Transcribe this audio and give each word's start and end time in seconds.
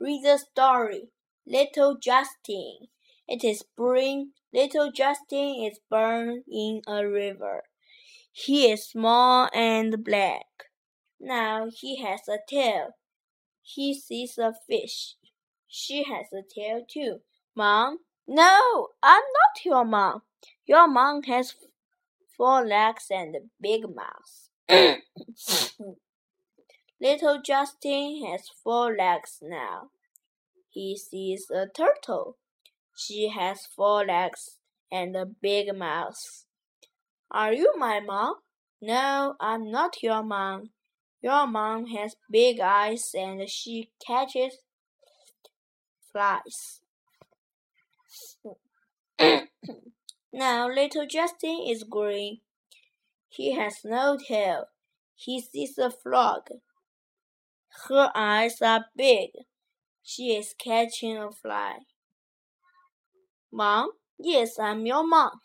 Read 0.00 0.24
the 0.24 0.38
story. 0.38 1.10
Little 1.46 1.96
Justin. 1.98 2.88
It 3.26 3.42
is 3.44 3.60
spring. 3.60 4.32
Little 4.52 4.92
Justin 4.92 5.66
is 5.66 5.80
born 5.90 6.44
in 6.50 6.82
a 6.86 7.06
river. 7.06 7.64
He 8.32 8.70
is 8.70 8.88
small 8.88 9.48
and 9.52 10.04
black. 10.04 10.46
Now 11.20 11.68
he 11.74 11.96
has 12.02 12.28
a 12.28 12.38
tail. 12.48 12.90
He 13.62 13.98
sees 13.98 14.38
a 14.38 14.54
fish. 14.68 15.16
She 15.66 16.04
has 16.04 16.26
a 16.32 16.42
tail 16.42 16.84
too. 16.88 17.20
Mom? 17.56 17.98
No, 18.26 18.88
I'm 19.02 19.22
not 19.22 19.64
your 19.64 19.84
mom. 19.84 20.22
Your 20.66 20.86
mom 20.86 21.22
has 21.24 21.54
four 22.36 22.64
legs 22.64 23.06
and 23.10 23.34
a 23.34 23.40
big 23.60 23.82
mouth. 23.94 24.50
Little 27.00 27.40
Justin 27.40 28.26
has 28.26 28.48
four 28.62 28.96
legs 28.96 29.38
now. 29.40 29.90
He 30.68 30.96
sees 30.96 31.46
a 31.48 31.66
turtle. 31.68 32.38
She 32.96 33.28
has 33.28 33.66
four 33.66 34.04
legs 34.04 34.58
and 34.90 35.14
a 35.14 35.24
big 35.24 35.72
mouth. 35.76 36.44
Are 37.30 37.52
you 37.52 37.72
my 37.76 38.00
mom? 38.00 38.34
No, 38.82 39.36
I'm 39.40 39.70
not 39.70 40.02
your 40.02 40.24
mom. 40.24 40.70
Your 41.22 41.46
mom 41.46 41.86
has 41.86 42.16
big 42.30 42.58
eyes 42.58 43.10
and 43.14 43.48
she 43.48 43.90
catches 44.04 44.58
flies. 46.10 46.80
now 50.32 50.68
little 50.68 51.06
Justin 51.06 51.64
is 51.68 51.84
green. 51.84 52.40
He 53.28 53.54
has 53.54 53.84
no 53.84 54.16
tail. 54.16 54.66
He 55.14 55.40
sees 55.40 55.78
a 55.78 55.90
frog. 55.90 56.48
Her 57.86 58.10
eyes 58.14 58.60
are 58.62 58.86
big. 58.96 59.30
She 60.02 60.36
is 60.36 60.54
catching 60.58 61.16
a 61.18 61.30
fly. 61.30 61.78
Mom? 63.52 63.90
Yes, 64.18 64.58
I'm 64.58 64.86
your 64.86 65.06
mom. 65.06 65.40